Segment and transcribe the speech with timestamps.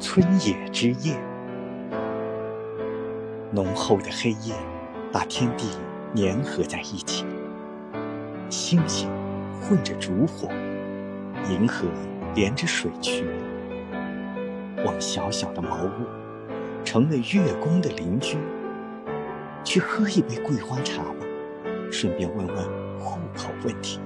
[0.00, 1.14] 村野之夜。
[3.52, 4.54] 浓厚的黑夜
[5.12, 5.68] 把天地
[6.14, 7.26] 粘合在一起，
[8.48, 9.10] 星星
[9.60, 10.48] 混着烛火，
[11.50, 11.86] 银河
[12.34, 13.26] 连着水渠。
[14.82, 18.38] 我们小小的茅屋成了月宫的邻居。
[19.62, 21.26] 去喝一杯桂花茶吧，
[21.92, 22.56] 顺便问问
[22.98, 24.00] 户口问题。